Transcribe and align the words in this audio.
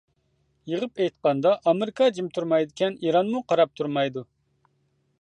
يىغىپ 0.71 1.01
ئېيتقاندا 1.03 1.51
ئامېرىكا 1.71 2.09
جىم 2.17 2.33
تۇرمايدىكەن 2.39 2.99
ئىرانمۇ 3.05 3.47
قاراپ 3.53 3.79
تۇرمايدۇ. 3.81 4.29